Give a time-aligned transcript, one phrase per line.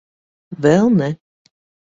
[0.65, 1.11] Vēl ne.